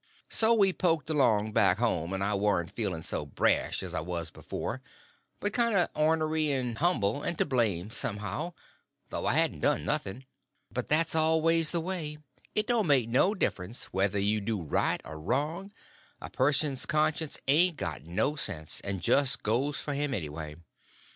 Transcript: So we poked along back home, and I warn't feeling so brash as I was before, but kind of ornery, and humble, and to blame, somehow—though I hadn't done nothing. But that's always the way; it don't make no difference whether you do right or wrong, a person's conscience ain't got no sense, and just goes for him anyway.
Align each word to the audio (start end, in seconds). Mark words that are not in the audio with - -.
So 0.31 0.55
we 0.55 0.73
poked 0.73 1.11
along 1.11 1.51
back 1.51 1.77
home, 1.77 2.11
and 2.11 2.23
I 2.23 2.33
warn't 2.33 2.71
feeling 2.71 3.03
so 3.03 3.23
brash 3.23 3.83
as 3.83 3.93
I 3.93 3.99
was 3.99 4.31
before, 4.31 4.81
but 5.39 5.53
kind 5.53 5.75
of 5.75 5.91
ornery, 5.93 6.49
and 6.49 6.79
humble, 6.79 7.21
and 7.21 7.37
to 7.37 7.45
blame, 7.45 7.91
somehow—though 7.91 9.25
I 9.27 9.35
hadn't 9.35 9.59
done 9.59 9.85
nothing. 9.85 10.25
But 10.71 10.89
that's 10.89 11.13
always 11.13 11.69
the 11.69 11.81
way; 11.81 12.17
it 12.55 12.65
don't 12.65 12.87
make 12.87 13.09
no 13.09 13.35
difference 13.35 13.93
whether 13.93 14.17
you 14.17 14.41
do 14.41 14.59
right 14.63 15.01
or 15.05 15.19
wrong, 15.19 15.71
a 16.19 16.31
person's 16.31 16.87
conscience 16.87 17.37
ain't 17.47 17.77
got 17.77 18.01
no 18.03 18.35
sense, 18.35 18.81
and 18.83 19.03
just 19.03 19.43
goes 19.43 19.81
for 19.81 19.93
him 19.93 20.15
anyway. 20.15 20.55